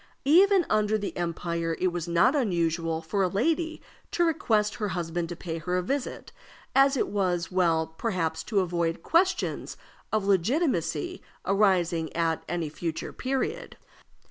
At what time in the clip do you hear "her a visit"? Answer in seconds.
5.59-6.31